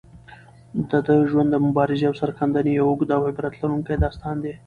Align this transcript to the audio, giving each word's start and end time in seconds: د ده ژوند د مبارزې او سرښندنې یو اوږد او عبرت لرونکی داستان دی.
د 0.89 0.91
ده 1.05 1.15
ژوند 1.29 1.49
د 1.51 1.55
مبارزې 1.65 2.05
او 2.07 2.15
سرښندنې 2.21 2.71
یو 2.73 2.85
اوږد 2.89 3.09
او 3.17 3.21
عبرت 3.29 3.53
لرونکی 3.61 3.95
داستان 4.03 4.35
دی. 4.43 4.53